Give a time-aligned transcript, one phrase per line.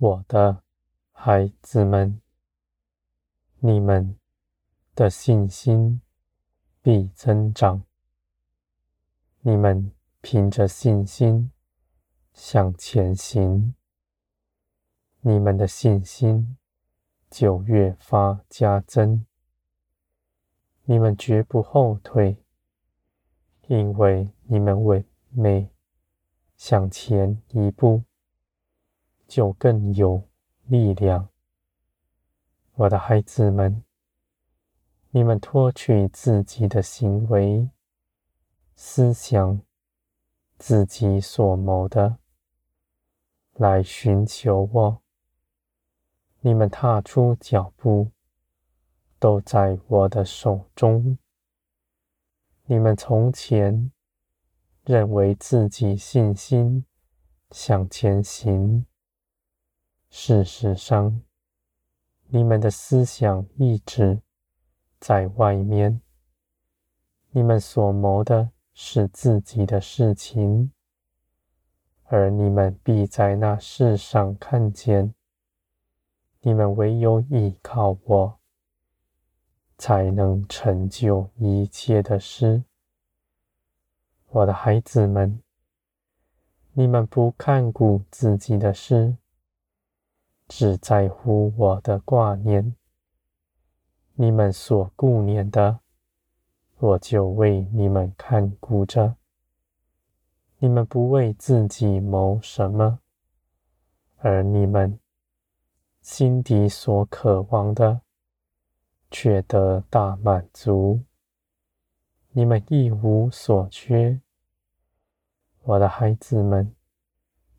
[0.00, 0.62] 我的
[1.10, 2.20] 孩子们，
[3.58, 4.16] 你们
[4.94, 6.00] 的信心
[6.80, 7.82] 必增长。
[9.40, 9.90] 你们
[10.20, 11.50] 凭着信心
[12.32, 13.74] 向前行，
[15.22, 16.56] 你们的信心
[17.28, 19.26] 就越发加增。
[20.84, 22.44] 你们绝不后退，
[23.66, 25.68] 因为你们为每
[26.56, 28.04] 向前一步，
[29.28, 30.26] 就更有
[30.64, 31.28] 力量，
[32.76, 33.84] 我的孩子们，
[35.10, 37.68] 你们脱去自己的行为、
[38.74, 39.60] 思想、
[40.58, 42.16] 自己所谋的，
[43.52, 45.02] 来寻求我。
[46.40, 48.10] 你们踏出脚步，
[49.18, 51.18] 都在我的手中。
[52.64, 53.92] 你们从前
[54.84, 56.86] 认为自己信心
[57.50, 58.86] 向前行。
[60.10, 61.20] 事实上，
[62.28, 64.20] 你们的思想一直
[64.98, 66.00] 在外面，
[67.30, 70.72] 你们所谋的是自己的事情，
[72.04, 75.14] 而你们必在那世上看见，
[76.40, 78.38] 你们唯有依靠我，
[79.76, 82.64] 才能成就一切的事。
[84.30, 85.42] 我的孩子们，
[86.72, 89.16] 你们不看顾自己的事。
[90.48, 92.74] 只在乎我的挂念，
[94.14, 95.80] 你们所顾念的，
[96.78, 99.16] 我就为你们看顾着。
[100.58, 103.00] 你们不为自己谋什么，
[104.16, 104.98] 而你们
[106.00, 108.00] 心底所渴望的，
[109.10, 111.04] 却得大满足。
[112.30, 114.20] 你们一无所缺。
[115.62, 116.74] 我的孩子们，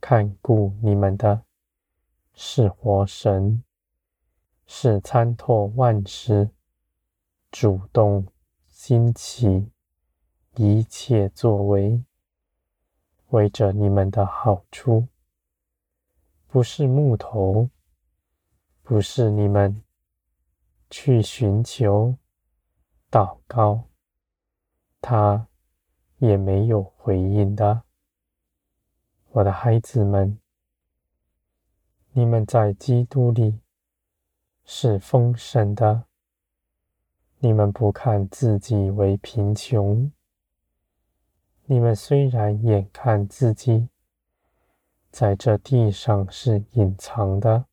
[0.00, 1.42] 看顾你们的。
[2.38, 3.64] 是活神，
[4.66, 6.50] 是参透万事、
[7.50, 8.26] 主动
[8.68, 9.70] 兴起
[10.56, 12.04] 一切作为，
[13.28, 15.08] 为着你们的好处，
[16.46, 17.70] 不是木头，
[18.82, 19.82] 不是你们
[20.90, 22.14] 去寻求、
[23.10, 23.88] 祷告，
[25.00, 25.48] 他
[26.18, 27.82] 也没有回应的，
[29.30, 30.38] 我的孩子们。
[32.18, 33.60] 你们在基督里
[34.64, 36.04] 是丰盛的。
[37.40, 40.10] 你们不看自己为贫穷。
[41.66, 43.90] 你们虽然眼看自己
[45.10, 47.66] 在这地上是隐藏的，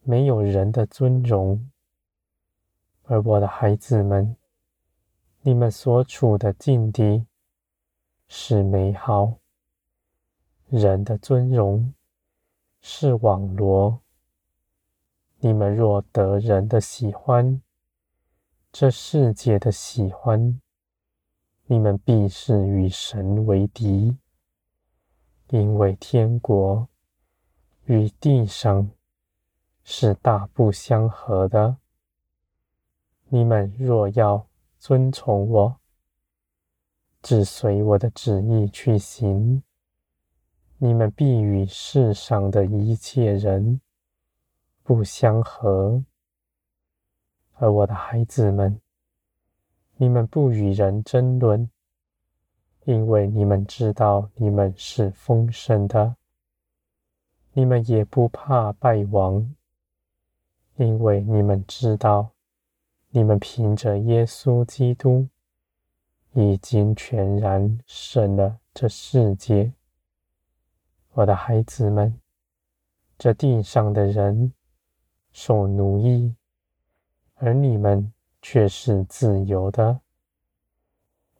[0.00, 1.70] 没有人的尊荣，
[3.04, 4.36] 而我的孩子们，
[5.42, 7.24] 你们所处的境地
[8.26, 9.34] 是美好，
[10.68, 11.94] 人的尊荣。
[12.82, 14.00] 是网罗。
[15.38, 17.62] 你们若得人的喜欢，
[18.72, 20.60] 这世界的喜欢，
[21.66, 24.18] 你们必是与神为敌，
[25.48, 26.88] 因为天国
[27.84, 28.90] 与地上
[29.84, 31.76] 是大不相合的。
[33.28, 34.46] 你们若要
[34.78, 35.76] 遵从我，
[37.22, 39.62] 只随我的旨意去行。
[40.84, 43.80] 你们必与世上的一切人
[44.82, 46.02] 不相合，
[47.54, 48.80] 而我的孩子们，
[49.94, 51.70] 你们不与人争论，
[52.84, 56.16] 因为你们知道你们是丰盛的；
[57.52, 59.54] 你们也不怕败亡，
[60.78, 62.32] 因为你们知道
[63.10, 65.28] 你们凭着耶稣基督
[66.32, 69.72] 已经全然胜了这世界。
[71.14, 72.18] 我的孩子们，
[73.18, 74.54] 这地上的人
[75.30, 76.34] 受奴役，
[77.34, 80.00] 而你们却是自由的。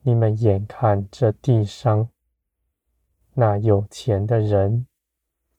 [0.00, 2.08] 你们眼看这地上
[3.34, 4.86] 那有钱的人，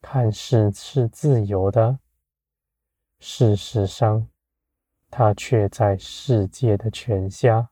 [0.02, 2.00] 看似是自由的，
[3.20, 4.26] 事实上，
[5.08, 7.68] 他却在世界的权下；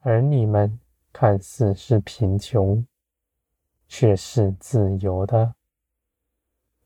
[0.00, 0.80] 而你们
[1.12, 2.86] 看似是贫穷。
[3.88, 5.54] 却是自由的，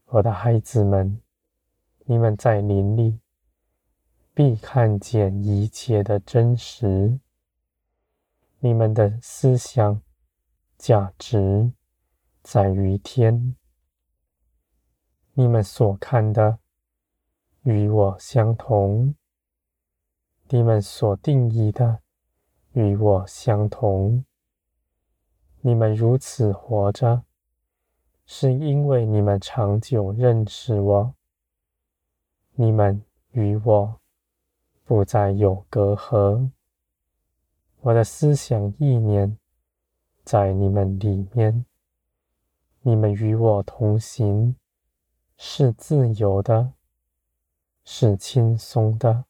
[0.06, 1.20] 我的孩子们，
[2.04, 3.20] 你们在林里
[4.34, 7.18] 必看见一切的真实。
[8.60, 10.02] 你们的思想
[10.76, 11.72] 价值
[12.42, 13.56] 在于天，
[15.34, 16.58] 你们所看的
[17.62, 19.14] 与我相同，
[20.48, 22.00] 你们所定义的
[22.72, 24.24] 与我相同。
[25.68, 27.24] 你们如此活着，
[28.24, 31.14] 是因为你们长久认识我，
[32.54, 34.00] 你们与我
[34.82, 36.48] 不再有隔阂。
[37.82, 39.36] 我的思想意念
[40.24, 41.66] 在你们里面，
[42.80, 44.56] 你们与我同行，
[45.36, 46.72] 是自由的，
[47.84, 49.26] 是轻松的。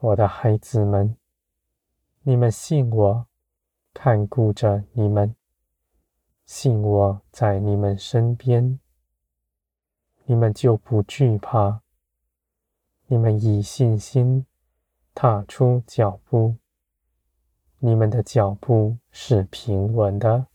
[0.00, 1.16] 我的孩子们，
[2.22, 3.28] 你们信我。
[3.98, 5.34] 看顾着你们，
[6.44, 8.78] 信我在你们身边，
[10.26, 11.80] 你们就不惧怕。
[13.06, 14.44] 你们以信心
[15.14, 16.56] 踏出脚步，
[17.78, 20.46] 你们的脚步是平稳的，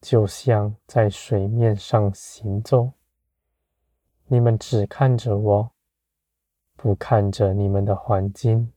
[0.00, 2.92] 就像在水面上行走。
[4.28, 5.70] 你们只看着我，
[6.74, 8.72] 不看着你们的环境，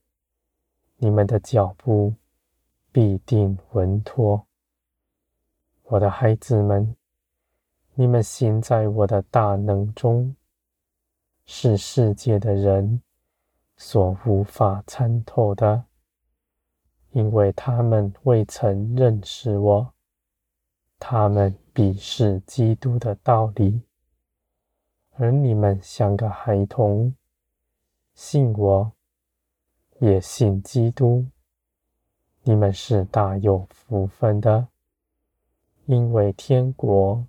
[0.98, 2.14] 你们的脚步。
[2.98, 4.48] 必定稳妥，
[5.84, 6.96] 我的孩子们，
[7.94, 10.36] 你们行在我的大能中，
[11.46, 13.04] 是世界的人
[13.76, 15.84] 所无法参透的，
[17.12, 19.94] 因为他们未曾认识我，
[20.98, 23.84] 他们鄙视基督的道理，
[25.18, 27.14] 而你们像个孩童，
[28.16, 28.92] 信我，
[30.00, 31.28] 也信基督。
[32.50, 34.70] 你们是大有福分的，
[35.86, 37.28] 因为天国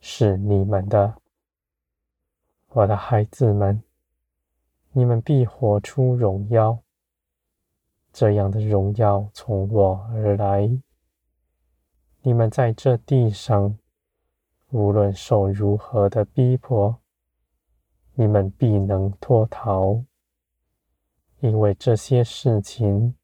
[0.00, 1.14] 是你们的，
[2.70, 3.80] 我的孩子们，
[4.90, 6.76] 你们必活出荣耀。
[8.12, 10.68] 这样的荣耀从我而来。
[12.22, 13.78] 你们在这地上，
[14.70, 16.98] 无论受如何的逼迫，
[18.14, 20.02] 你们必能脱逃，
[21.38, 23.14] 因为这些事情。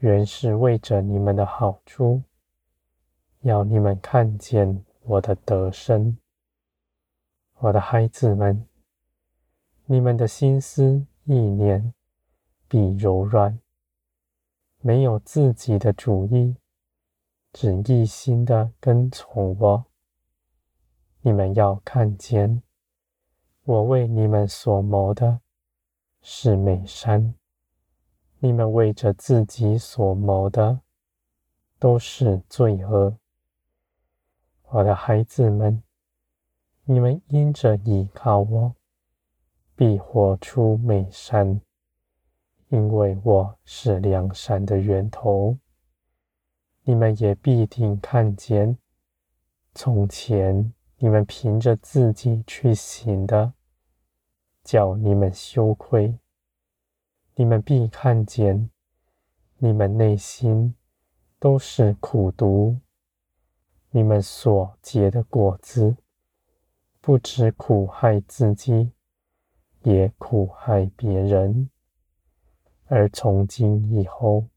[0.00, 2.22] 原是为着你们的好处，
[3.40, 6.16] 要你们看见我的得身。
[7.56, 8.64] 我的孩子们，
[9.86, 11.92] 你们的心思意念
[12.68, 13.58] 必柔软，
[14.80, 16.54] 没有自己的主意，
[17.52, 19.84] 只一心的跟从我。
[21.22, 22.62] 你们要看见，
[23.64, 25.40] 我为你们所谋的
[26.22, 27.34] 是美善。
[28.40, 30.80] 你们为着自己所谋的，
[31.78, 33.16] 都是罪恶。
[34.68, 35.82] 我的孩子们，
[36.84, 38.74] 你们因着依靠我，
[39.74, 41.60] 必活出美善，
[42.68, 45.56] 因为我是良善的源头。
[46.84, 48.78] 你们也必定看见，
[49.74, 53.52] 从前你们凭着自己去行的，
[54.62, 56.16] 叫你们羞愧。
[57.40, 58.68] 你们必看见，
[59.58, 60.74] 你们内心
[61.38, 62.80] 都是苦毒。
[63.90, 65.98] 你们所结的果子，
[67.00, 68.90] 不止苦害自己，
[69.84, 71.70] 也苦害别人。
[72.86, 74.48] 而从今以后，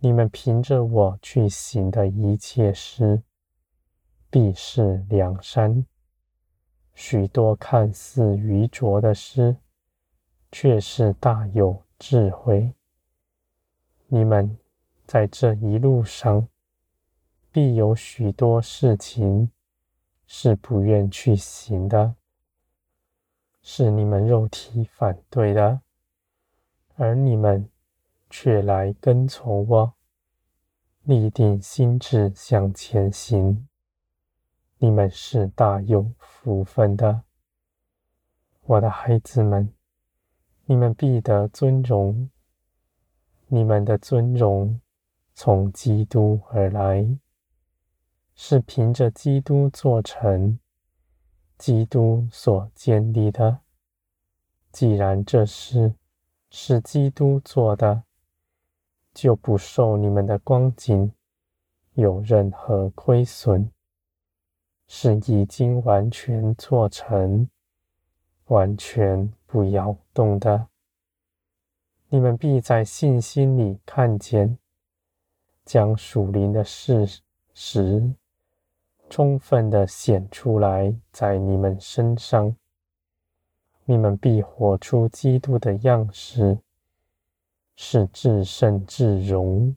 [0.00, 3.22] 你们凭着我去行的一切事，
[4.28, 5.86] 必是良善。
[6.94, 9.58] 许多看似愚拙的事，
[10.50, 12.72] 却是大有智慧。
[14.08, 14.56] 你们
[15.06, 16.48] 在这一路上，
[17.50, 19.50] 必有许多事情
[20.26, 22.14] 是不愿去行的，
[23.62, 25.80] 是你们肉体反对的，
[26.94, 27.68] 而你们
[28.30, 29.94] 却来跟从我，
[31.02, 33.68] 立定心志向前行。
[34.78, 37.22] 你们是大有福分的，
[38.62, 39.72] 我的孩子们。
[40.68, 42.28] 你们必得尊荣，
[43.46, 44.80] 你们的尊荣
[45.32, 47.16] 从基督而来，
[48.34, 50.58] 是凭着基督做成，
[51.56, 53.60] 基督所建立的。
[54.72, 55.94] 既然这事
[56.50, 58.02] 是基督做的，
[59.14, 61.12] 就不受你们的光景
[61.92, 63.70] 有任何亏损，
[64.88, 67.48] 是已经完全做成，
[68.46, 69.32] 完全。
[69.46, 70.66] 不摇动的，
[72.08, 74.58] 你们必在信心里看见，
[75.64, 77.22] 将属灵的事
[77.54, 78.12] 实
[79.08, 82.54] 充分的显出来在你们身上。
[83.84, 86.58] 你们必活出基督的样式，
[87.76, 89.76] 是至圣至荣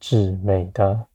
[0.00, 1.06] 至美的。